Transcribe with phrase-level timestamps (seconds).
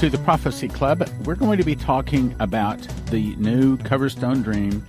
[0.00, 1.06] to the Prophecy Club.
[1.26, 2.80] We're going to be talking about
[3.10, 4.86] the new Coverstone dream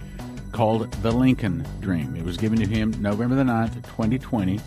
[0.53, 2.15] called the Lincoln Dream.
[2.15, 4.61] It was given to him November the 9th, 2020,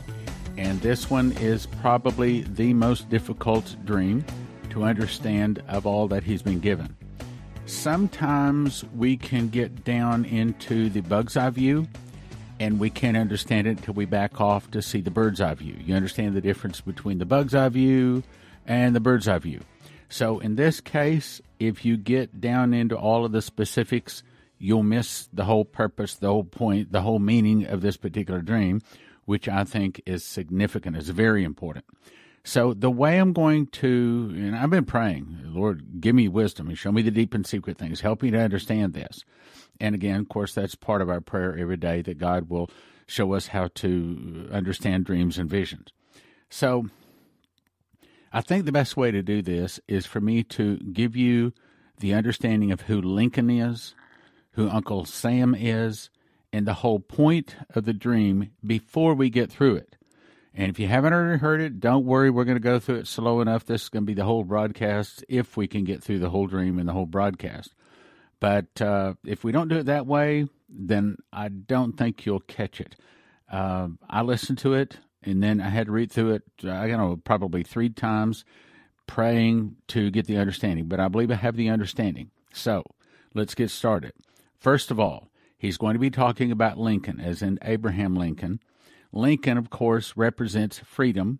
[0.58, 4.22] and this one is probably the most difficult dream
[4.68, 6.94] to understand of all that he's been given.
[7.64, 11.88] Sometimes we can get down into the bug's eye view
[12.60, 15.76] and we can't understand it until we back off to see the bird's eye view.
[15.82, 18.22] You understand the difference between the bug's eye view
[18.66, 19.60] and the bird's eye view.
[20.14, 24.22] So in this case, if you get down into all of the specifics,
[24.58, 28.80] you'll miss the whole purpose, the whole point, the whole meaning of this particular dream,
[29.24, 31.84] which I think is significant, is very important.
[32.44, 36.78] So the way I'm going to, and I've been praying, Lord, give me wisdom and
[36.78, 38.00] show me the deep and secret things.
[38.00, 39.24] Help me to understand this.
[39.80, 42.70] And again, of course, that's part of our prayer every day that God will
[43.08, 45.88] show us how to understand dreams and visions.
[46.50, 46.86] So
[48.34, 51.52] I think the best way to do this is for me to give you
[52.00, 53.94] the understanding of who Lincoln is,
[54.54, 56.10] who Uncle Sam is,
[56.52, 59.94] and the whole point of the dream before we get through it.
[60.52, 62.28] And if you haven't already heard it, don't worry.
[62.28, 63.66] We're going to go through it slow enough.
[63.66, 66.48] This is going to be the whole broadcast if we can get through the whole
[66.48, 67.72] dream and the whole broadcast.
[68.40, 72.80] But uh, if we don't do it that way, then I don't think you'll catch
[72.80, 72.96] it.
[73.48, 76.42] Uh, I listened to it and then I had to read through it.
[76.64, 78.44] I don't know probably three times,
[79.06, 80.86] praying to get the understanding.
[80.86, 82.30] But I believe I have the understanding.
[82.52, 82.84] So
[83.34, 84.12] let's get started.
[84.58, 85.28] First of all,
[85.58, 88.60] he's going to be talking about Lincoln, as in Abraham Lincoln.
[89.12, 91.38] Lincoln, of course, represents freedom.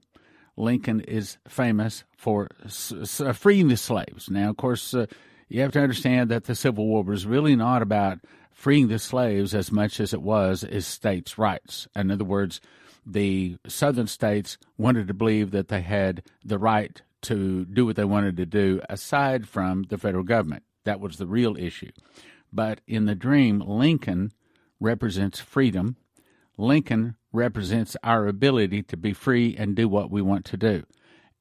[0.57, 4.31] Lincoln is famous for uh, freeing the slaves.
[4.31, 5.07] Now, of course, uh,
[5.49, 8.19] you have to understand that the Civil War was really not about
[8.53, 11.89] freeing the slaves as much as it was as states' rights.
[11.97, 12.61] In other words,
[13.07, 18.05] the southern states wanted to believe that they had the right to do what they
[18.05, 20.63] wanted to do aside from the federal government.
[20.85, 21.91] That was the real issue.
[22.53, 24.33] But in the dream, Lincoln
[24.79, 25.97] represents freedom.
[26.57, 30.85] Lincoln represents our ability to be free and do what we want to do.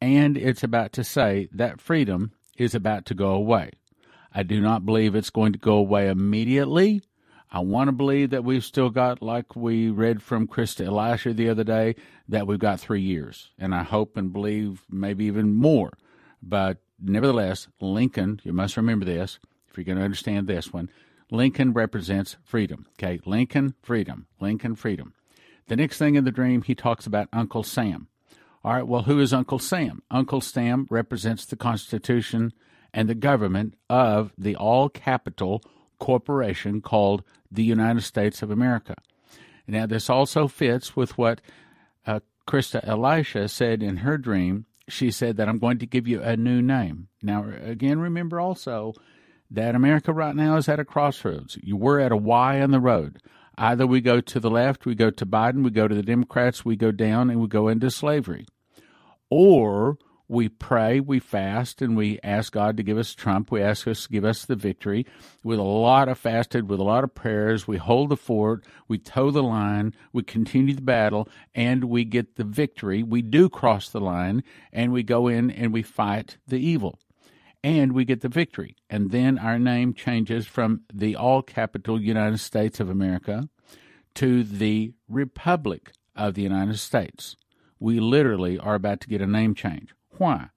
[0.02, 3.72] And it's about to say that freedom is about to go away.
[4.34, 7.04] I do not believe it's going to go away immediately.
[7.56, 11.50] I want to believe that we've still got, like we read from Krista Elisha the
[11.50, 11.96] other day,
[12.28, 13.52] that we've got three years.
[13.60, 15.94] And I hope and believe maybe even more.
[16.42, 19.38] But nevertheless, Lincoln, you must remember this
[19.70, 20.90] if you're going to understand this one.
[21.30, 22.88] Lincoln represents freedom.
[22.94, 24.26] Okay, Lincoln, freedom.
[24.40, 25.14] Lincoln, freedom.
[25.68, 28.08] The next thing in the dream, he talks about Uncle Sam.
[28.64, 30.02] All right, well, who is Uncle Sam?
[30.10, 32.52] Uncle Sam represents the Constitution
[32.94, 35.64] and the government of the all capital
[36.00, 38.96] corporation called the United States of America.
[39.68, 41.42] Now, this also fits with what
[42.06, 44.66] uh, Krista Elisha said in her dream.
[44.90, 47.08] She said that I'm going to give you a new name.
[47.22, 48.94] Now, again, remember also
[49.50, 51.58] that America right now is at a crossroads.
[51.62, 53.20] You were at a Y on the road.
[53.58, 56.66] Either we go to the left, we go to Biden, we go to the Democrats,
[56.66, 58.48] we go down, and we go into slavery.
[59.30, 59.98] Or
[60.28, 63.52] we pray, we fast, and we ask God to give us Trump.
[63.52, 65.06] We ask us to give us the victory
[65.44, 67.68] with a lot of fasted, with a lot of prayers.
[67.68, 72.36] We hold the fort, we toe the line, we continue the battle, and we get
[72.36, 73.04] the victory.
[73.04, 77.00] We do cross the line, and we go in and we fight the evil.
[77.66, 78.76] And we get the victory.
[78.90, 83.48] And then our name changes from the all capital United States of America
[84.16, 87.38] to the Republic of the United States.
[87.80, 89.94] We literally are about to get a name change.
[90.18, 90.50] Why?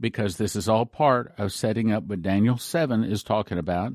[0.00, 3.94] Because this is all part of setting up what Daniel 7 is talking about.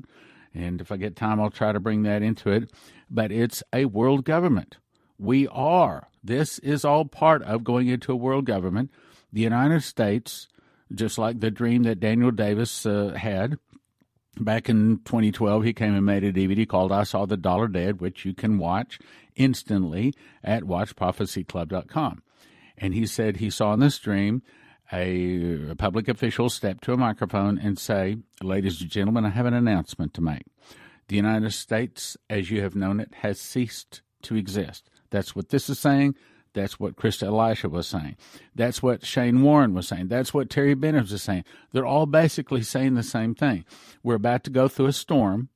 [0.54, 2.70] And if I get time, I'll try to bring that into it.
[3.10, 4.78] But it's a world government.
[5.18, 6.08] We are.
[6.22, 8.90] This is all part of going into a world government.
[9.32, 10.48] The United States,
[10.94, 13.58] just like the dream that Daniel Davis uh, had
[14.38, 18.00] back in 2012, he came and made a DVD called I Saw the Dollar Dead,
[18.00, 18.98] which you can watch
[19.36, 22.22] instantly at watchprophecyclub.com.
[22.78, 24.42] And he said he saw in this dream
[24.92, 29.54] a, public official step to a microphone and say, Ladies and gentlemen, I have an
[29.54, 30.44] announcement to make.
[31.08, 34.88] The United States, as you have known it, has ceased to exist.
[35.10, 36.14] That's what this is saying.
[36.54, 38.16] That's what Krista Elisha was saying.
[38.54, 40.08] That's what Shane Warren was saying.
[40.08, 41.44] That's what Terry Bennett was saying.
[41.72, 43.64] They're all basically saying the same thing.
[44.02, 45.48] We're about to go through a storm,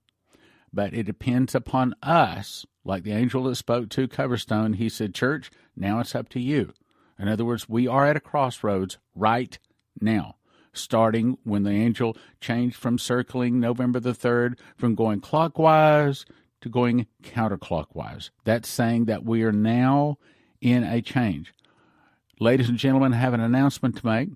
[0.73, 2.65] but it depends upon us.
[2.85, 6.73] Like the angel that spoke to Coverstone, he said, Church, now it's up to you.
[7.19, 9.59] In other words, we are at a crossroads right
[10.01, 10.37] now,
[10.73, 16.27] starting when the angel changed from circling November the 3rd from going clockwise
[16.61, 18.31] to going counterclockwise.
[18.45, 20.19] That's saying that we are now
[20.61, 21.55] in a change.
[22.39, 24.31] Ladies and gentlemen, I have an announcement to make,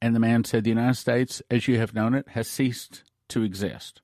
[0.00, 3.42] And the man said, The United States, as you have known it, has ceased to
[3.42, 4.00] exist.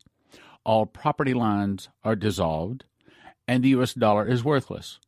[0.64, 2.84] All property lines are dissolved,
[3.48, 3.94] and the U.S.
[3.94, 5.00] dollar is worthless.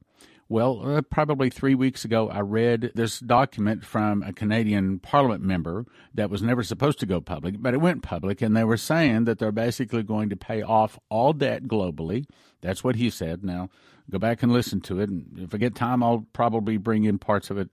[0.51, 5.87] Well, uh, probably three weeks ago, I read this document from a Canadian Parliament member
[6.13, 9.27] that was never supposed to go public, but it went public, and they were saying
[9.27, 12.25] that they're basically going to pay off all debt globally.
[12.63, 13.45] That's what he said.
[13.45, 13.69] Now,
[14.11, 17.21] go back and listen to it, and if I get time, I'll probably bring in
[17.21, 17.69] parts of it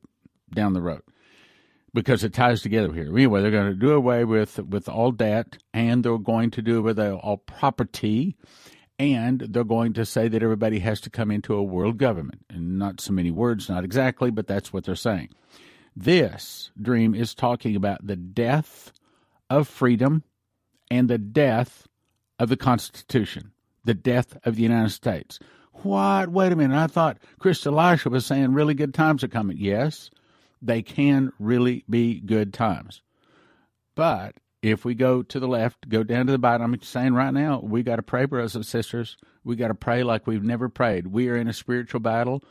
[0.54, 1.02] down the road
[1.96, 3.08] because it ties together here.
[3.08, 6.78] Anyway, they're going to do away with with all debt, and they're going to do
[6.78, 8.36] away with all property
[9.00, 12.46] and they're going to say that everybody has to come into a world government.
[12.50, 15.30] And not so many words, not exactly, but that's what they're saying.
[15.96, 18.92] This dream is talking about the death
[19.50, 20.24] of freedom
[20.90, 21.88] and the death
[22.40, 23.52] of the Constitution,
[23.84, 25.40] the death of the United States.
[25.84, 26.30] What?
[26.30, 26.78] Wait a minute.
[26.78, 29.58] I thought Chris Elisha was saying really good times are coming.
[29.60, 30.10] Yes,
[30.62, 33.02] they can really be good times.
[33.96, 37.34] But if we go to the left, go down to the bottom, I'm saying right
[37.34, 39.18] now, we got to pray, brothers and sisters.
[39.44, 41.08] We got to pray like we've never prayed.
[41.08, 42.44] We are in a spiritual battle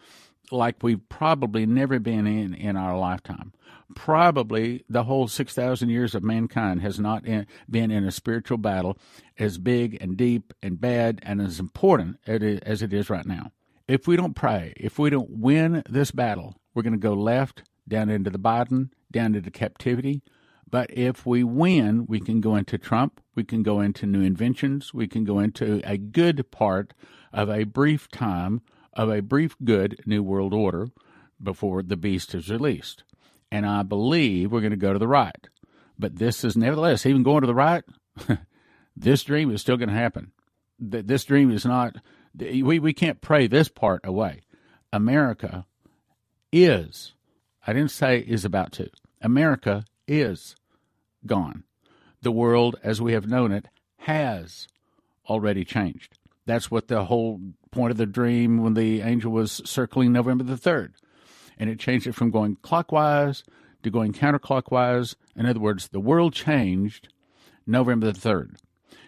[0.53, 3.53] like we've probably never been in in our lifetime.
[3.95, 8.99] Probably the whole 6,000 years of mankind has not in, been in a spiritual battle
[9.39, 13.53] as big and deep and bad and as important as it is right now.
[13.87, 17.63] If we don't pray, if we don't win this battle, we're going to go left,
[17.89, 20.23] down into the Biden, down into captivity.
[20.69, 24.93] But if we win, we can go into Trump, we can go into new inventions,
[24.93, 26.93] we can go into a good part
[27.33, 30.89] of a brief time of a brief good new world order
[31.41, 33.05] before the beast is released.
[33.53, 35.49] And I believe we're going to go to the right.
[35.99, 37.85] But this is nevertheless, even going to the right,
[38.97, 40.33] this dream is still going to happen.
[40.79, 41.97] This dream is not,
[42.35, 44.43] we, we can't pray this part away.
[44.93, 45.67] America
[46.53, 47.13] is,
[47.67, 48.91] I didn't say is about to,
[49.21, 50.57] America is
[51.25, 51.65] gone.
[52.23, 53.69] The world as we have known it
[53.99, 54.69] has
[55.29, 56.19] already changed.
[56.47, 57.41] That's what the whole
[57.73, 60.93] point of the dream when the angel was circling November the 3rd.
[61.59, 63.43] And it changed it from going clockwise
[63.83, 65.17] to going counterclockwise.
[65.35, 67.09] In other words, the world changed
[67.67, 68.57] November the 3rd.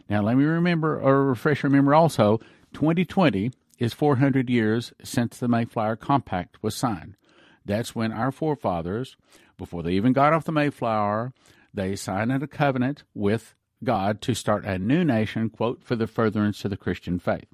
[0.09, 2.41] Now, let me remember or refresh memory also
[2.73, 7.17] 2020 is 400 years since the Mayflower Compact was signed.
[7.65, 9.17] That's when our forefathers
[9.59, 11.35] before they even got off the Mayflower,
[11.75, 16.65] they signed a covenant with God to start a new nation, quote, for the furtherance
[16.65, 17.49] of the Christian faith.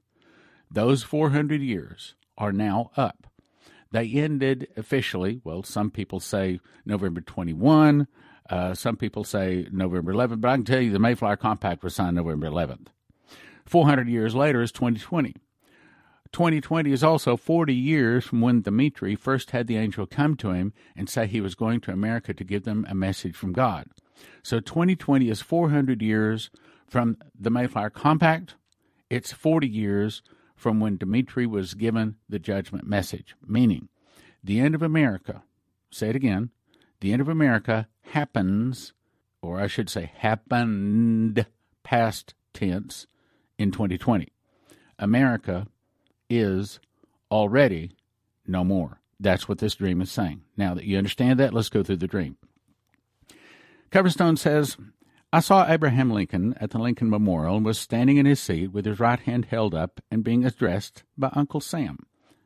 [0.70, 3.26] Those 400 years are now up.
[3.90, 8.08] They ended officially, well, some people say November 21,
[8.50, 11.94] uh, some people say November 11, but I can tell you the Mayflower Compact was
[11.94, 12.88] signed November 11th.
[13.66, 15.34] 400 years later is 2020.
[16.34, 20.72] 2020 is also 40 years from when Dimitri first had the angel come to him
[20.96, 23.86] and say he was going to America to give them a message from God.
[24.42, 26.50] So 2020 is 400 years
[26.88, 28.56] from the Mayflower Compact.
[29.08, 30.22] It's 40 years
[30.56, 33.88] from when Dimitri was given the judgment message, meaning
[34.42, 35.44] the end of America,
[35.92, 36.50] say it again,
[37.00, 38.92] the end of America happens,
[39.40, 41.46] or I should say happened
[41.84, 43.06] past tense
[43.56, 44.32] in 2020.
[44.98, 45.68] America
[46.28, 46.80] is
[47.30, 47.92] already
[48.46, 49.00] no more.
[49.20, 50.42] That's what this dream is saying.
[50.56, 52.36] Now that you understand that, let's go through the dream.
[53.90, 54.76] Coverstone says,
[55.32, 58.84] I saw Abraham Lincoln at the Lincoln Memorial and was standing in his seat with
[58.84, 61.98] his right hand held up and being addressed by Uncle Sam.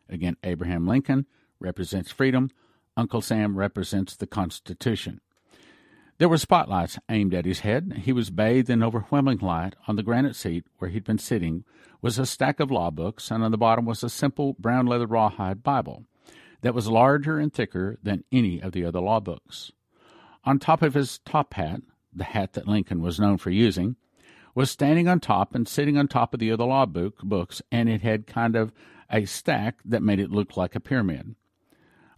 [0.08, 1.26] Again, Abraham Lincoln
[1.60, 2.50] represents freedom.
[2.96, 5.20] Uncle Sam represents the Constitution.
[6.18, 8.02] There were spotlights aimed at his head.
[8.04, 9.76] He was bathed in overwhelming light.
[9.86, 11.64] On the granite seat where he'd been sitting
[12.02, 15.06] was a stack of law books, and on the bottom was a simple brown leather
[15.06, 16.06] rawhide Bible
[16.62, 19.70] that was larger and thicker than any of the other law books.
[20.44, 21.82] On top of his top hat,
[22.12, 23.94] the hat that Lincoln was known for using,
[24.56, 27.88] was standing on top and sitting on top of the other law book books, and
[27.88, 28.72] it had kind of
[29.08, 31.36] a stack that made it look like a pyramid.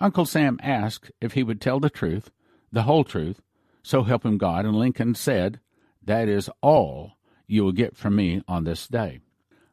[0.00, 2.30] Uncle Sam asked if he would tell the truth,
[2.72, 3.42] the whole truth,
[3.82, 5.60] so help him God, and Lincoln said,
[6.02, 9.20] That is all you will get from me on this day.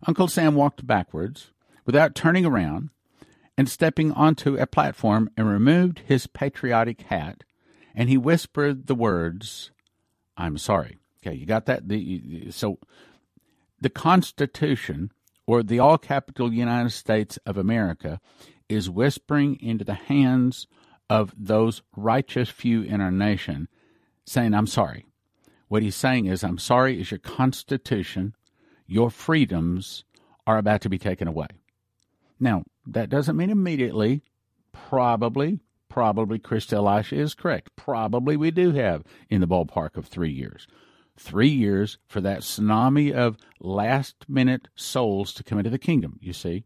[0.06, 1.52] Uncle Sam walked backwards
[1.86, 2.90] without turning around
[3.58, 7.44] and stepping onto a platform and removed his patriotic hat,
[7.96, 9.72] and he whispered the words,
[10.38, 10.98] I'm sorry.
[11.22, 11.88] Okay, you got that?
[11.88, 12.78] The, so
[13.82, 15.12] the Constitution,
[15.48, 18.20] or the all capital United States of America,
[18.70, 20.68] is whispering into the hands
[21.10, 23.68] of those righteous few in our nation,
[24.28, 25.06] saying, I'm sorry.
[25.68, 28.34] What he's saying is, I'm sorry, is your Constitution
[28.88, 30.06] your freedoms
[30.48, 31.48] are about to be taken away.
[32.40, 34.24] Now, that doesn't mean immediately,
[34.72, 37.76] probably, probably Krista Elisha is correct.
[37.76, 40.68] Probably we do have in the ballpark of three years.
[41.20, 46.32] Three years for that tsunami of last minute souls to come into the kingdom, you
[46.32, 46.64] see.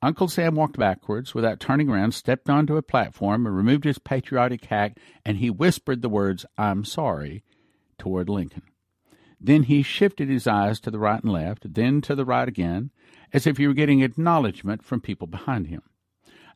[0.00, 4.64] Uncle Sam walked backwards without turning around, stepped onto a platform, and removed his patriotic
[4.66, 7.42] hat, and he whispered the words, I'm sorry,
[7.98, 8.62] toward Lincoln.
[9.40, 12.90] Then he shifted his eyes to the right and left, then to the right again,
[13.32, 15.82] as if he were getting acknowledgement from people behind him.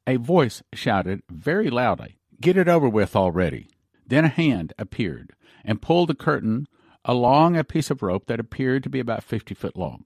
[0.07, 3.69] A voice shouted very loudly, Get it over with already.
[4.07, 5.33] Then a hand appeared
[5.65, 6.67] and pulled the curtain
[7.05, 10.05] along a piece of rope that appeared to be about 50 foot long.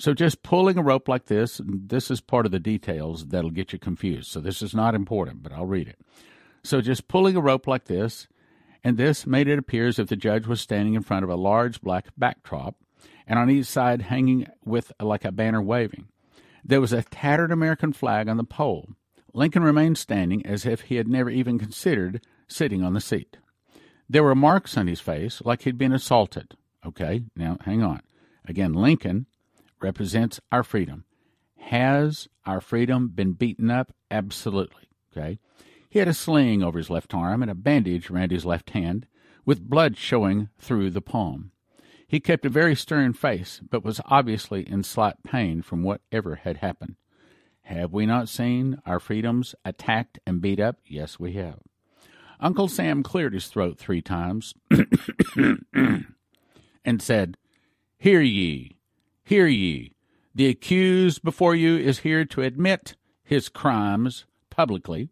[0.00, 3.74] So just pulling a rope like this, this is part of the details that'll get
[3.74, 4.30] you confused.
[4.30, 5.98] So this is not important, but I'll read it.
[6.64, 8.26] So just pulling a rope like this,
[8.82, 11.36] and this made it appear as if the judge was standing in front of a
[11.36, 12.76] large black backdrop,
[13.26, 16.08] and on each side hanging with like a banner waving.
[16.64, 18.88] There was a tattered American flag on the pole.
[19.34, 23.36] Lincoln remained standing as if he had never even considered sitting on the seat.
[24.08, 26.54] There were marks on his face like he'd been assaulted.
[26.86, 28.00] Okay, now hang on.
[28.46, 29.26] Again, Lincoln
[29.82, 31.04] represents our freedom.
[31.58, 33.92] Has our freedom been beaten up?
[34.10, 34.88] Absolutely.
[35.12, 35.38] Okay.
[35.88, 39.06] He had a sling over his left arm and a bandage around his left hand,
[39.44, 41.50] with blood showing through the palm.
[42.06, 46.58] He kept a very stern face, but was obviously in slight pain from whatever had
[46.58, 46.96] happened.
[47.62, 50.78] Have we not seen our freedoms attacked and beat up?
[50.84, 51.60] Yes, we have.
[52.40, 54.54] Uncle Sam cleared his throat three times
[56.84, 57.36] and said,
[57.98, 58.76] Hear ye,
[59.30, 59.94] Hear ye,
[60.34, 65.10] the accused before you is here to admit his crimes publicly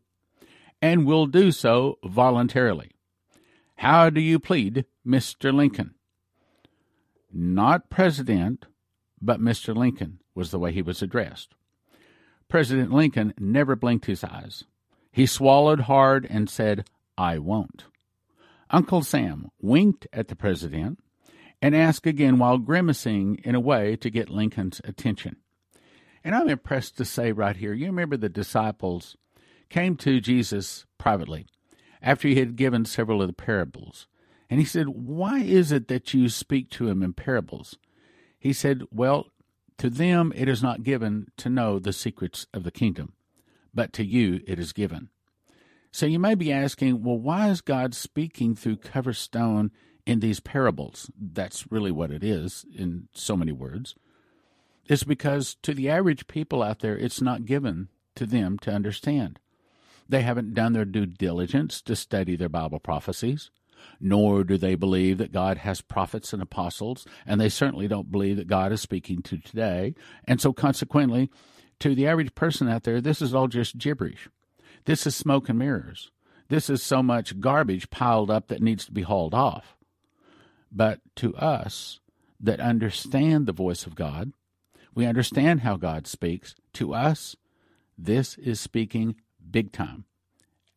[0.82, 2.90] and will do so voluntarily.
[3.76, 5.54] How do you plead, Mr.
[5.54, 5.94] Lincoln?
[7.32, 8.66] Not President,
[9.22, 9.72] but Mr.
[9.72, 11.54] Lincoln was the way he was addressed.
[12.48, 14.64] President Lincoln never blinked his eyes.
[15.12, 17.84] He swallowed hard and said, I won't.
[18.68, 20.98] Uncle Sam winked at the president
[21.60, 25.36] and ask again while grimacing in a way to get Lincoln's attention.
[26.24, 29.16] And I'm impressed to say right here, you remember the disciples
[29.68, 31.46] came to Jesus privately
[32.02, 34.06] after he had given several of the parables.
[34.50, 37.76] And he said, Why is it that you speak to him in parables?
[38.38, 39.26] He said, Well,
[39.78, 43.12] to them it is not given to know the secrets of the kingdom,
[43.74, 45.10] but to you it is given.
[45.90, 49.70] So you may be asking, well, why is God speaking through Coverstone
[50.08, 51.10] in these parables.
[51.20, 53.94] That's really what it is in so many words.
[54.86, 59.38] Is because to the average people out there, it's not given to them to understand.
[60.08, 63.50] They haven't done their due diligence to study their Bible prophecies,
[64.00, 68.38] nor do they believe that God has prophets and apostles, and they certainly don't believe
[68.38, 69.94] that God is speaking to today.
[70.24, 71.28] And so, consequently,
[71.80, 74.30] to the average person out there, this is all just gibberish.
[74.86, 76.10] This is smoke and mirrors.
[76.48, 79.76] This is so much garbage piled up that needs to be hauled off.
[80.70, 82.00] But to us
[82.40, 84.32] that understand the voice of God,
[84.94, 86.54] we understand how God speaks.
[86.74, 87.36] To us,
[87.96, 89.16] this is speaking
[89.50, 90.04] big time.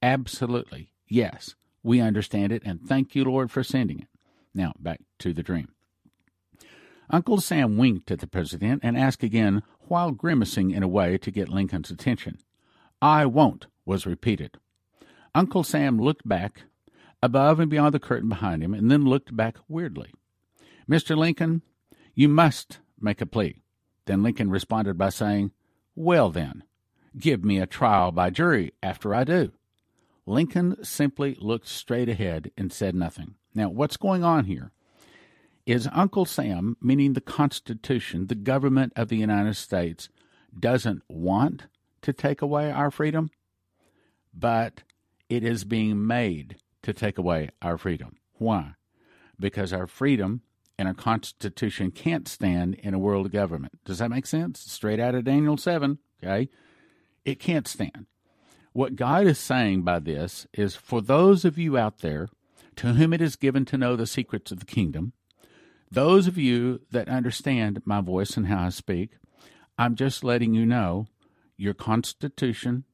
[0.02, 0.92] Absolutely.
[1.08, 4.08] Yes, we understand it, and thank you, Lord, for sending it.
[4.54, 5.70] Now, back to the dream.
[7.10, 11.32] Uncle Sam winked at the president and asked again, while grimacing in a way to
[11.32, 12.38] get Lincoln's attention.
[13.02, 14.58] I won't, was repeated.
[15.36, 16.64] Uncle Sam looked back
[17.22, 20.12] above and beyond the curtain behind him, and then looked back weirdly.
[20.90, 21.16] Mr.
[21.16, 21.62] Lincoln,
[22.16, 23.62] you must make a plea.
[24.06, 25.52] Then Lincoln responded by saying,
[25.96, 26.64] Well, then,
[27.18, 29.52] give me a trial by jury after I do.
[30.26, 33.36] Lincoln simply looked straight ahead and said nothing.
[33.54, 34.72] Now, what's going on here?
[35.66, 40.10] Is Uncle Sam, meaning the Constitution, the government of the United States,
[40.58, 41.68] doesn't want
[42.02, 43.30] to take away our freedom,
[44.34, 44.84] but
[45.30, 48.18] it is being made to take away our freedom.
[48.38, 48.74] Why?
[49.40, 50.42] Because our freedom
[50.78, 53.80] and our Constitution can't stand in a world government.
[53.86, 54.60] Does that make sense?
[54.60, 56.50] Straight out of Daniel 7, okay?
[57.24, 58.08] It can't stand.
[58.74, 62.30] What God is saying by this is for those of you out there
[62.78, 65.14] to whom it is given to know the secrets of the kingdom,
[65.92, 69.12] those of you that understand my voice and how I speak,
[69.78, 71.08] I'm just letting you know
[71.58, 72.86] your Constitution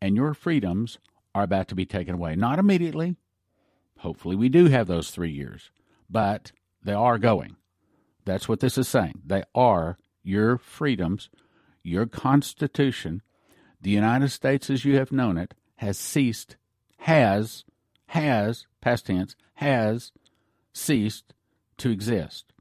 [0.00, 0.98] and your freedoms
[1.38, 2.34] are about to be taken away.
[2.34, 3.14] Not immediately.
[3.98, 5.70] Hopefully, we do have those three years,
[6.10, 6.52] but
[6.82, 7.56] they are going.
[8.24, 9.22] That's what this is saying.
[9.24, 11.30] They are your freedoms,
[11.82, 13.22] your Constitution.
[13.80, 16.56] The United States, as you have known it, has ceased,
[16.98, 17.64] has,
[18.06, 20.12] has, past tense, has
[20.72, 21.34] ceased
[21.78, 22.52] to exist.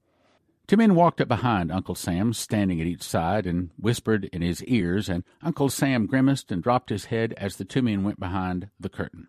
[0.68, 4.62] Two men walked up behind Uncle Sam, standing at each side, and whispered in his
[4.66, 8.70] ears, and Uncle Sam grimaced and dropped his head as the two men went behind
[8.78, 9.28] the curtain.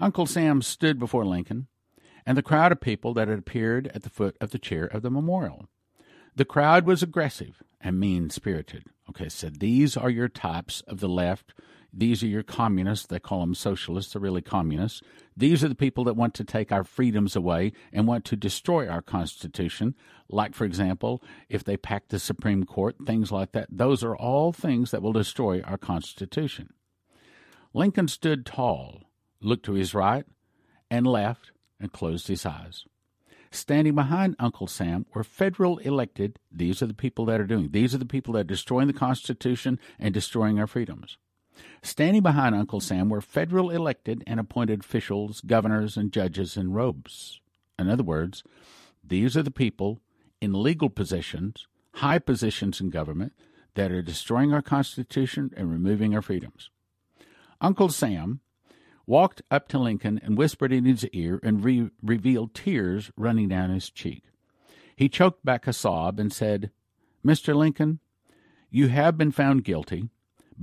[0.00, 1.68] Uncle Sam stood before Lincoln
[2.24, 5.02] and the crowd of people that had appeared at the foot of the chair of
[5.02, 5.68] the memorial.
[6.34, 8.84] The crowd was aggressive and mean spirited.
[9.10, 11.52] Okay, so these are your types of the left.
[11.92, 13.06] These are your communists.
[13.06, 14.12] They call them socialists.
[14.12, 15.02] They're really communists.
[15.36, 18.88] These are the people that want to take our freedoms away and want to destroy
[18.88, 19.94] our Constitution.
[20.28, 23.68] Like, for example, if they pack the Supreme Court, things like that.
[23.70, 26.70] Those are all things that will destroy our Constitution.
[27.74, 29.02] Lincoln stood tall,
[29.40, 30.24] looked to his right
[30.90, 32.84] and left, and closed his eyes.
[33.50, 37.94] Standing behind Uncle Sam were federal elected, these are the people that are doing, these
[37.94, 41.18] are the people that are destroying the Constitution and destroying our freedoms.
[41.82, 47.40] Standing behind Uncle Sam were federal elected and appointed officials, governors, and judges in robes.
[47.78, 48.44] In other words,
[49.02, 50.00] these are the people
[50.40, 53.32] in legal positions, high positions in government,
[53.74, 56.70] that are destroying our Constitution and removing our freedoms.
[57.60, 58.40] Uncle Sam
[59.06, 63.70] walked up to Lincoln and whispered in his ear and re- revealed tears running down
[63.70, 64.24] his cheek.
[64.94, 66.70] He choked back a sob and said,
[67.24, 67.54] Mr.
[67.54, 68.00] Lincoln,
[68.70, 70.10] you have been found guilty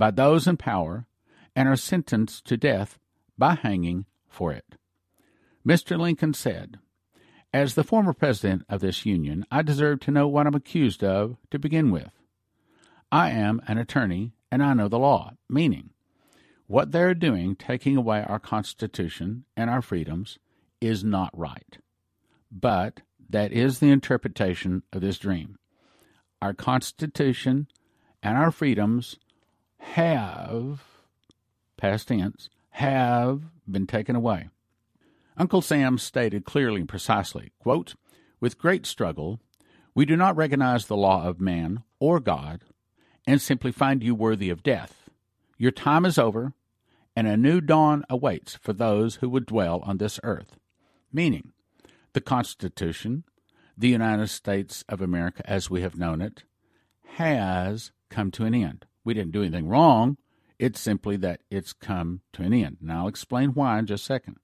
[0.00, 1.06] by those in power
[1.54, 2.98] and are sentenced to death
[3.36, 4.64] by hanging for it.
[5.64, 5.98] Mr.
[5.98, 6.78] Lincoln said,
[7.52, 11.36] As the former president of this union, I deserve to know what I'm accused of
[11.50, 12.12] to begin with.
[13.12, 15.90] I am an attorney and I know the law, meaning
[16.66, 20.38] what they're doing, taking away our Constitution and our freedoms,
[20.80, 21.76] is not right.
[22.50, 25.58] But that is the interpretation of this dream.
[26.40, 27.68] Our Constitution
[28.22, 29.18] and our freedoms
[29.80, 30.82] have,
[31.76, 34.48] past tense, have been taken away.
[35.36, 37.94] Uncle Sam stated clearly and precisely, quote,
[38.40, 39.40] With great struggle,
[39.94, 42.62] we do not recognize the law of man or God
[43.26, 45.08] and simply find you worthy of death.
[45.58, 46.52] Your time is over,
[47.16, 50.56] and a new dawn awaits for those who would dwell on this earth.
[51.12, 51.52] Meaning,
[52.12, 53.24] the Constitution,
[53.76, 56.44] the United States of America as we have known it,
[57.16, 58.86] has come to an end.
[59.04, 60.16] We didn't do anything wrong.
[60.58, 62.78] It's simply that it's come to an end.
[62.80, 64.36] And I'll explain why in just a second.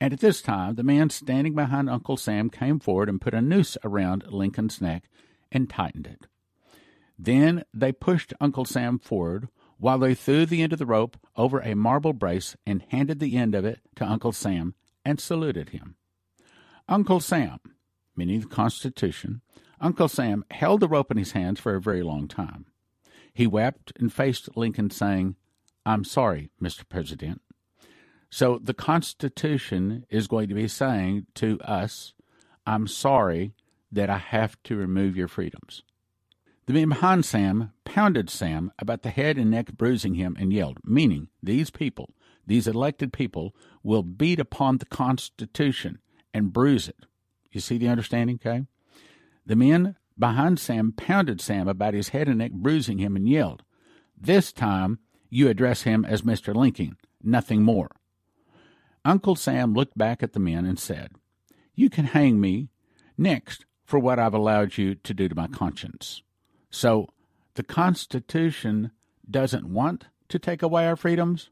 [0.00, 3.40] And at this time, the man standing behind Uncle Sam came forward and put a
[3.40, 5.08] noose around Lincoln's neck
[5.50, 6.26] and tightened it.
[7.18, 11.60] Then they pushed Uncle Sam forward while they threw the end of the rope over
[11.60, 15.96] a marble brace and handed the end of it to Uncle Sam and saluted him.
[16.88, 17.58] Uncle Sam,
[18.14, 19.40] meaning the Constitution,
[19.80, 22.66] Uncle Sam held the rope in his hands for a very long time.
[23.36, 25.36] He wept and faced Lincoln, saying,
[25.84, 26.88] I'm sorry, Mr.
[26.88, 27.42] President.
[28.30, 32.14] So the Constitution is going to be saying to us,
[32.66, 33.52] I'm sorry
[33.92, 35.82] that I have to remove your freedoms.
[36.64, 40.78] The men behind Sam pounded Sam about the head and neck, bruising him, and yelled,
[40.82, 42.14] meaning these people,
[42.46, 45.98] these elected people, will beat upon the Constitution
[46.32, 47.04] and bruise it.
[47.52, 48.64] You see the understanding, okay?
[49.44, 53.62] The men behind Sam pounded Sam about his head and neck, bruising him, and yelled,
[54.18, 54.98] This time
[55.30, 56.54] you address him as Mr.
[56.54, 57.90] Lincoln, nothing more.
[59.04, 61.12] Uncle Sam looked back at the men and said,
[61.74, 62.68] You can hang me
[63.16, 66.22] next for what I've allowed you to do to my conscience.
[66.70, 67.08] So
[67.54, 68.90] the Constitution
[69.30, 71.50] doesn't want to take away our freedoms,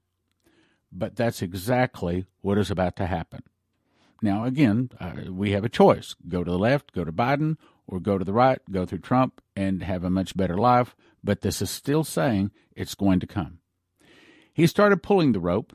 [0.91, 3.43] but that's exactly what is about to happen.
[4.21, 8.01] Now, again, uh, we have a choice go to the left, go to Biden, or
[8.01, 10.95] go to the right, go through Trump, and have a much better life.
[11.23, 13.59] But this is still saying it's going to come.
[14.53, 15.75] He started pulling the rope.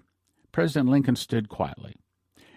[0.51, 1.95] President Lincoln stood quietly.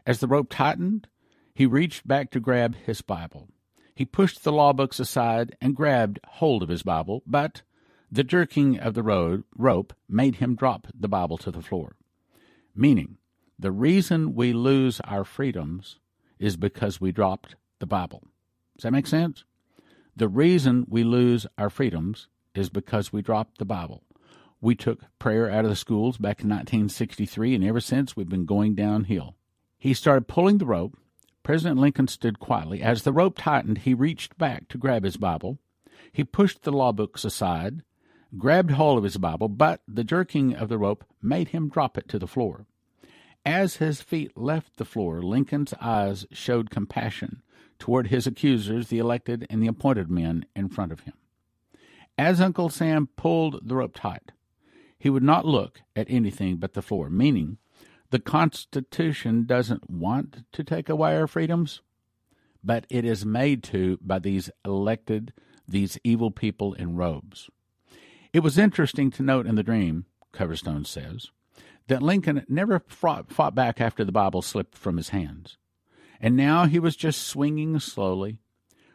[0.07, 1.09] As the rope tightened,
[1.55, 3.49] he reached back to grab his Bible.
[3.95, 7.63] He pushed the law books aside and grabbed hold of his Bible, but
[8.11, 11.97] the jerking of the rope made him drop the Bible to the floor.
[12.75, 13.19] Meaning,
[13.59, 15.99] the reason we lose our freedoms
[16.39, 18.27] is because we dropped the Bible.
[18.77, 19.45] Does that make sense?
[20.15, 24.03] The reason we lose our freedoms is because we dropped the Bible.
[24.61, 28.45] We took prayer out of the schools back in 1963, and ever since we've been
[28.45, 29.35] going downhill.
[29.79, 30.97] He started pulling the rope,
[31.43, 32.83] President Lincoln stood quietly.
[32.83, 35.59] As the rope tightened, he reached back to grab his Bible.
[36.13, 37.83] He pushed the law books aside,
[38.39, 42.09] grabbed hold of his Bible, but the jerking of the rope made him drop it
[42.09, 42.67] to the floor.
[43.45, 47.43] As his feet left the floor, Lincoln's eyes showed compassion
[47.83, 51.15] toward his accusers, the elected and the appointed men in front of him.
[52.17, 54.31] As Uncle Sam pulled the rope tight,
[54.97, 57.59] he would not look at anything but the floor, meaning
[58.11, 61.81] the Constitution doesn't want to take away our freedoms,
[62.63, 65.33] but it is made to by these elected,
[65.67, 67.51] these evil people in robes.
[68.33, 71.33] It was interesting to note in the dream, Coverstone says,
[71.89, 75.59] that Lincoln never fought, back after the Bible slipped from his hands.
[76.23, 78.39] And now he was just swinging slowly.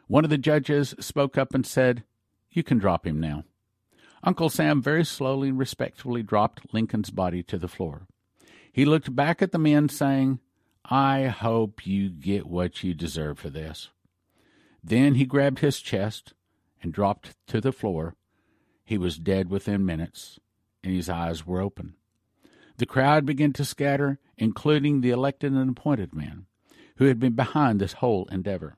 [0.06, 2.02] One of the judges spoke up and said,
[2.50, 3.44] You can drop him now.
[4.24, 8.06] Uncle Sam very slowly and respectfully dropped Lincoln's body to the floor.
[8.72, 10.40] He looked back at the men, saying,
[10.84, 13.90] I hope you get what you deserve for this.
[14.82, 16.32] Then he grabbed his chest
[16.82, 18.14] and dropped to the floor.
[18.84, 20.38] He was dead within minutes,
[20.82, 21.94] and his eyes were open.
[22.78, 26.46] The crowd began to scatter, including the elected and appointed men,
[26.98, 28.76] who had been behind this whole endeavor.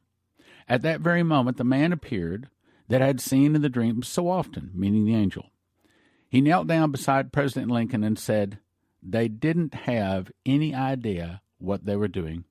[0.69, 2.49] At that very moment, the man appeared
[2.89, 5.51] that I had seen in the dream so often, meaning the angel.
[6.29, 8.59] He knelt down beside President Lincoln and said,
[9.03, 12.45] They didn't have any idea what they were doing.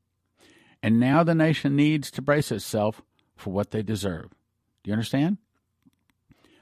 [0.82, 3.02] And now the nation needs to brace itself
[3.36, 4.30] for what they deserve.
[4.84, 5.38] Do you understand?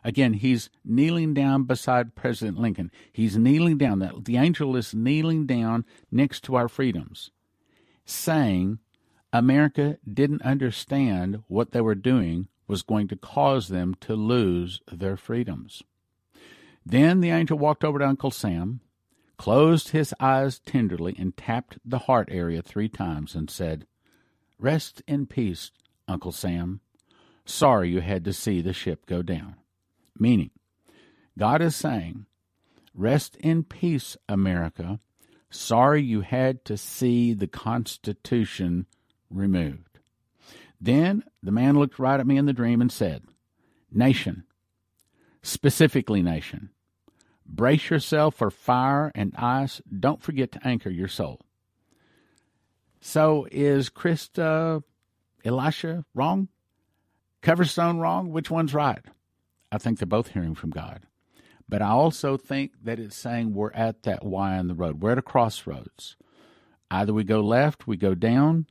[0.04, 2.92] Again, he's kneeling down beside President Lincoln.
[3.12, 4.00] He's kneeling down.
[4.24, 7.32] The angel is kneeling down next to our freedoms,
[8.06, 8.80] saying
[9.34, 15.18] America didn't understand what they were doing was going to cause them to lose their
[15.18, 15.84] freedoms.
[16.86, 18.80] Then the angel walked over to Uncle Sam,
[19.38, 23.86] closed his eyes tenderly, and tapped the heart area three times and said,
[24.60, 25.72] Rest in peace,
[26.08, 26.80] Uncle Sam.
[27.46, 29.56] Sorry you had to see the ship go down.
[30.18, 30.52] Meaning,
[31.38, 32.26] God is saying,
[32.94, 35.00] Rest in peace, America.
[35.50, 38.88] Sorry you had to see the Constitution
[39.30, 40.00] removed.
[40.80, 43.24] Then the man looked right at me in the dream and said,
[43.92, 44.44] Nation,
[45.42, 46.70] specifically, nation,
[47.46, 49.82] brace yourself for fire and ice.
[50.00, 51.42] Don't forget to anchor your soul.
[53.00, 54.84] So is Krista,
[55.46, 56.50] Elisha wrong?
[57.42, 58.32] Coverstone wrong?
[58.32, 59.04] Which one's right?
[59.72, 61.04] I think they're both hearing from God.
[61.70, 65.02] But I also think that it's saying we're at that Y on the road.
[65.02, 66.16] We're at a crossroads.
[66.90, 68.68] Either we go left, we go down,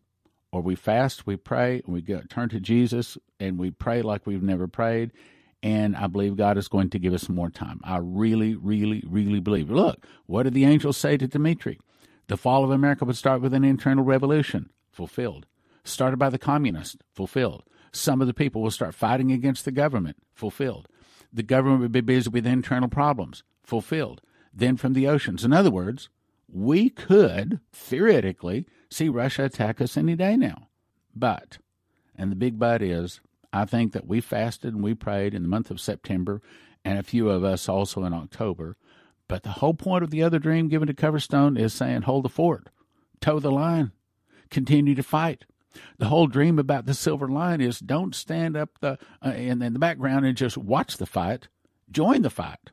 [0.57, 4.27] or we fast, we pray, and we go, turn to Jesus and we pray like
[4.27, 5.13] we've never prayed.
[5.63, 7.79] And I believe God is going to give us more time.
[7.85, 9.71] I really, really, really believe.
[9.71, 11.79] Look, what did the angels say to Dimitri?
[12.29, 15.45] The fall of America would start with an internal revolution, fulfilled.
[15.85, 17.63] Started by the communists, fulfilled.
[17.93, 20.89] Some of the people will start fighting against the government, fulfilled.
[21.31, 24.23] The government would be busy with internal problems, fulfilled.
[24.55, 25.45] Then from the oceans.
[25.45, 26.09] In other words,
[26.49, 30.69] we could theoretically see Russia attack us any day now.
[31.15, 31.59] But,
[32.15, 33.21] and the big but is,
[33.53, 36.43] I think that we fasted and we prayed in the month of September,
[36.85, 38.77] and a few of us also in October.
[39.29, 42.29] But the whole point of the other dream given to Coverstone is saying, hold the
[42.29, 42.69] fort,
[43.21, 43.93] toe the line,
[44.51, 45.45] continue to fight.
[45.99, 49.73] The whole dream about the silver line is don't stand up the, uh, in, in
[49.73, 51.49] the background and just watch the fight,
[51.91, 52.71] join the fight.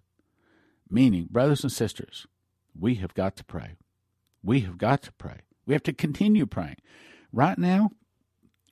[0.90, 2.28] Meaning, brothers and sisters,
[2.80, 3.74] we have got to pray.
[4.44, 5.40] We have got to pray.
[5.66, 6.78] We have to continue praying.
[7.32, 7.92] Right now,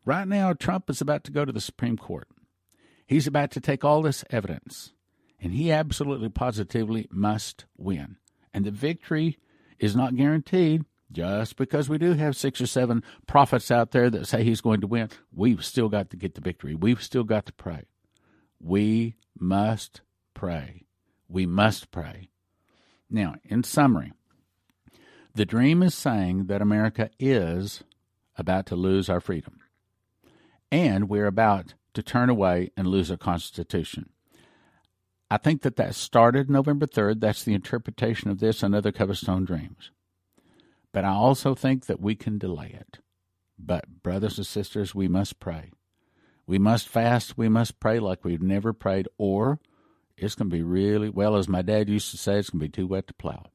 [0.06, 2.28] right now, Trump is about to go to the Supreme Court.
[3.06, 4.94] He's about to take all this evidence,
[5.40, 8.18] and he absolutely positively must win.
[8.54, 9.40] And the victory
[9.80, 14.28] is not guaranteed just because we do have six or seven prophets out there that
[14.28, 15.10] say he's going to win.
[15.34, 16.76] We've still got to get the victory.
[16.76, 17.84] We've still got to pray.
[18.60, 20.02] We must
[20.34, 20.86] pray.
[21.28, 22.30] We must pray.
[23.10, 24.14] Now, in summary,
[25.34, 27.84] the dream is saying that America is
[28.38, 29.60] about to lose our freedom,
[30.72, 34.10] and we're about to turn away and lose our Constitution.
[35.30, 37.22] I think that that started November 3rd.
[37.22, 39.92] That's the interpretation of this and other Coverstone dreams.
[40.92, 43.00] But I also think that we can delay it.
[43.58, 45.72] But, brothers and sisters, we must pray.
[46.46, 47.38] We must fast.
[47.38, 49.60] We must pray like we've never prayed, or
[50.18, 52.66] it's going to be really, well, as my dad used to say, it's going to
[52.66, 53.46] be too wet to plow.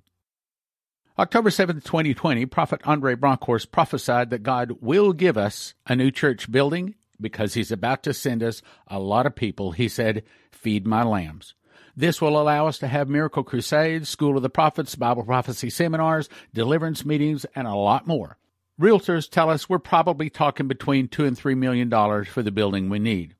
[1.19, 6.53] October 7th, 2020, Prophet Andre Bronkhorst prophesied that God will give us a new church
[6.53, 9.73] building because he's about to send us a lot of people.
[9.73, 11.55] He said, Feed my lambs.
[11.97, 16.29] This will allow us to have miracle crusades, School of the Prophets, Bible prophecy seminars,
[16.53, 18.37] deliverance meetings, and a lot more.
[18.79, 22.91] Realtors tell us we're probably talking between two and three million dollars for the building
[22.91, 23.35] we need.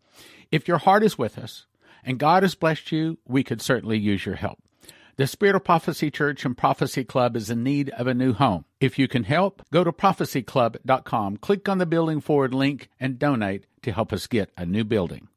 [0.51, 1.67] If your heart is with us
[2.03, 4.61] and God has blessed you, we could certainly use your help.
[5.19, 8.67] The Spirit of Prophecy Church and Prophecy Club is in need of a new home.
[8.81, 13.65] If you can help, go to prophecyclub.com, click on the Building Forward link, and donate
[13.81, 15.29] to help us get a new building.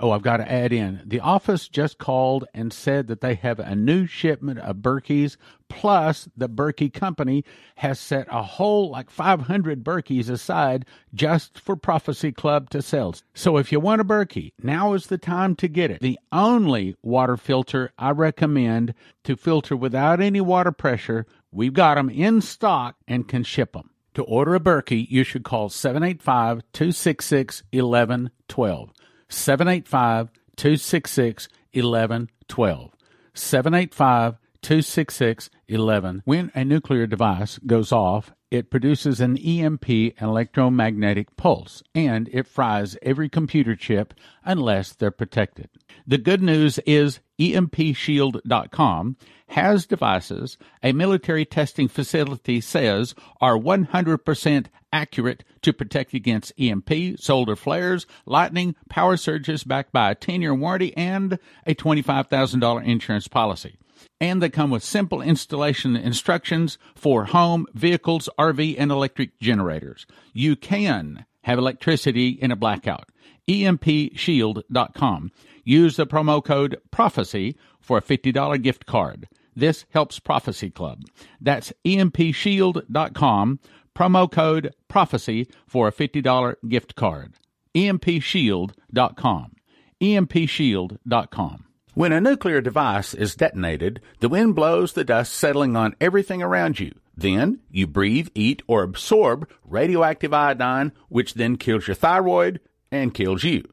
[0.00, 1.02] Oh, I've got to add in.
[1.04, 5.36] The office just called and said that they have a new shipment of Berkeys.
[5.68, 7.44] Plus, the Berkey company
[7.76, 13.14] has set a whole like 500 Berkeys aside just for Prophecy Club to sell.
[13.34, 16.00] So if you want a Berkey, now is the time to get it.
[16.00, 21.26] The only water filter I recommend to filter without any water pressure.
[21.50, 23.90] We've got them in stock and can ship them.
[24.14, 28.92] To order a Berkey, you should call 785 266 1112.
[29.28, 32.90] 785 266 1112.
[33.34, 36.22] 785 266 11.
[36.24, 42.96] When a nuclear device goes off, it produces an EMP electromagnetic pulse and it fries
[43.02, 44.14] every computer chip
[44.44, 45.68] unless they're protected.
[46.06, 49.16] The good news is EMPShield.com
[49.48, 57.56] has devices a military testing facility says are 100% accurate to protect against EMP, solar
[57.56, 63.76] flares, lightning, power surges backed by a 10 year warranty and a $25,000 insurance policy
[64.20, 70.06] and they come with simple installation instructions for home, vehicles, RV, and electric generators.
[70.32, 73.08] You can have electricity in a blackout.
[73.48, 75.32] EMPShield.com.
[75.68, 79.28] Use the promo code PROPHECY for a $50 gift card.
[79.54, 81.02] This helps Prophecy Club.
[81.42, 83.60] That's EMPShield.com.
[83.94, 87.34] Promo code PROPHECY for a $50 gift card.
[87.74, 89.56] EMPShield.com.
[90.00, 91.64] EMPShield.com.
[91.92, 96.80] When a nuclear device is detonated, the wind blows the dust settling on everything around
[96.80, 96.92] you.
[97.14, 102.58] Then you breathe, eat, or absorb radioactive iodine, which then kills your thyroid
[102.90, 103.64] and kills you.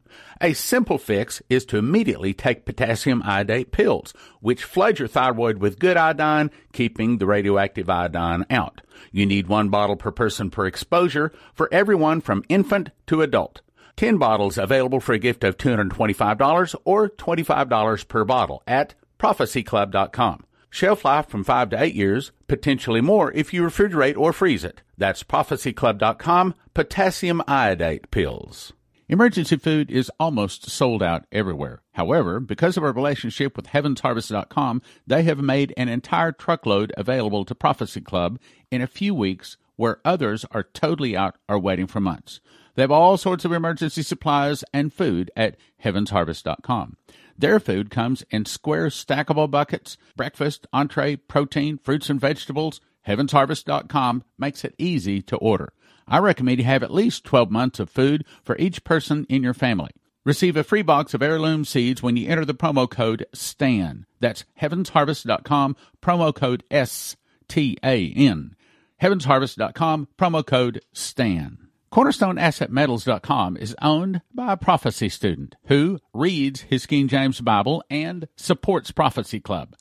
[0.42, 5.80] A simple fix is to immediately take potassium iodate pills, which flood your thyroid with
[5.80, 8.82] good iodine, keeping the radioactive iodine out.
[9.12, 13.62] You need one bottle per person per exposure for everyone from infant to adult.
[13.96, 20.44] 10 bottles available for a gift of $225 or $25 per bottle at prophecyclub.com.
[20.70, 24.82] Shelf life from 5 to 8 years, potentially more if you refrigerate or freeze it.
[24.98, 28.74] That's prophecyclub.com, potassium iodate pills.
[29.08, 31.84] Emergency food is almost sold out everywhere.
[31.92, 37.54] However, because of our relationship with heavensharvest.com, they have made an entire truckload available to
[37.54, 38.40] Prophecy Club
[38.72, 42.40] in a few weeks where others are totally out or waiting for months.
[42.74, 46.98] They have all sorts of emergency supplies and food at heavensharvest.com.
[47.38, 52.82] Their food comes in square stackable buckets, breakfast, entree, protein, fruits and vegetables.
[53.08, 55.74] Heavensharvest.com makes it easy to order.
[56.08, 59.54] I recommend you have at least 12 months of food for each person in your
[59.54, 59.92] family.
[60.24, 64.08] Receive a free box of heirloom seeds when you enter the promo code STAN.
[64.20, 67.16] That's heavensharvest.com, promo code S
[67.48, 68.56] T A N.
[69.02, 71.60] Heavensharvest.com, promo code STAN.
[71.92, 78.92] CornerstoneAssetMetals.com is owned by a prophecy student who reads his King James Bible and supports
[78.92, 79.76] Prophecy Club.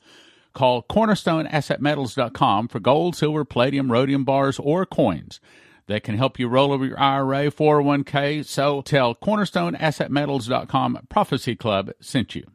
[0.53, 5.41] Call CornerstoneAssetMetals.com for gold, silver, palladium, rhodium bars, or coins
[5.87, 8.45] that can help you roll over your IRA, 401k.
[8.45, 12.45] So tell CornerstoneAssetMetals.com Prophecy Club sent you.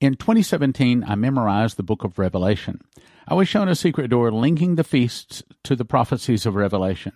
[0.00, 2.80] In 2017, I memorized the book of Revelation.
[3.28, 7.12] I was shown a secret door linking the feasts to the prophecies of Revelation.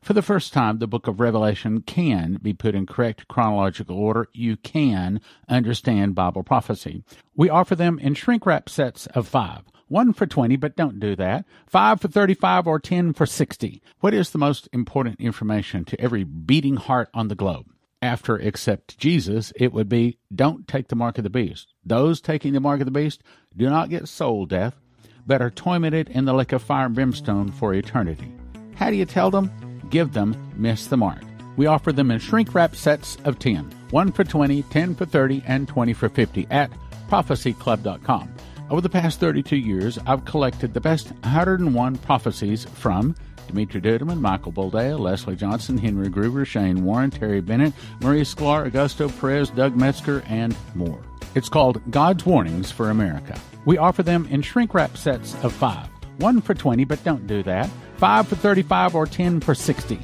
[0.00, 4.28] For the first time, the book of Revelation can be put in correct chronological order.
[4.32, 7.04] You can understand Bible prophecy.
[7.36, 9.62] We offer them in shrink wrap sets of five.
[9.92, 11.44] One for 20, but don't do that.
[11.66, 13.82] Five for 35 or 10 for 60.
[14.00, 17.66] What is the most important information to every beating heart on the globe?
[18.00, 21.74] After accept Jesus, it would be don't take the mark of the beast.
[21.84, 23.22] Those taking the mark of the beast
[23.54, 24.80] do not get soul death,
[25.26, 28.32] but are tormented in the lake of fire and brimstone for eternity.
[28.74, 29.50] How do you tell them?
[29.90, 31.22] give them Miss the Mark.
[31.58, 35.42] We offer them in shrink wrap sets of 10, 1 for 20, 10 for 30,
[35.46, 36.70] and 20 for 50 at
[37.10, 38.34] prophecyclub.com.
[38.72, 43.14] Over the past 32 years, I've collected the best 101 prophecies from
[43.46, 49.10] Dimitri Duduman, Michael Boldea, Leslie Johnson, Henry Gruber, Shane Warren, Terry Bennett, Maria Sklar, Augusto
[49.20, 50.98] Perez, Doug Metzger, and more.
[51.34, 53.38] It's called God's Warnings for America.
[53.66, 55.88] We offer them in shrink wrap sets of five.
[56.16, 57.68] One for 20, but don't do that.
[57.98, 59.98] 5 for 35 or 10 for 60.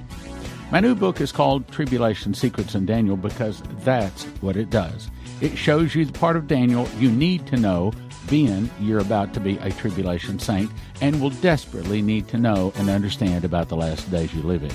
[0.70, 5.10] My new book is called Tribulation Secrets in Daniel because that's what it does.
[5.40, 7.92] It shows you the part of Daniel you need to know,
[8.28, 12.88] being you're about to be a tribulation saint and will desperately need to know and
[12.88, 14.72] understand about the last days you live in.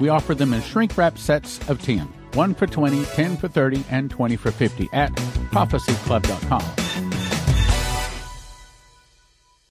[0.00, 2.00] We offer them in shrink wrap sets of 10,
[2.34, 5.12] 1 for 20, 10 for 30, and 20 for 50 at
[5.50, 7.05] prophecyclub.com.